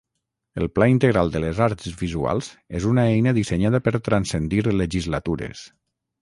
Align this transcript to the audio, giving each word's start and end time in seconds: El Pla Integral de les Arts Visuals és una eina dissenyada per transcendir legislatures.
El 0.59 0.67
Pla 0.77 0.85
Integral 0.93 1.27
de 1.35 1.41
les 1.43 1.59
Arts 1.65 1.91
Visuals 1.99 2.49
és 2.79 2.87
una 2.93 3.03
eina 3.11 3.35
dissenyada 3.39 3.83
per 3.89 3.95
transcendir 4.09 4.63
legislatures. 4.81 5.63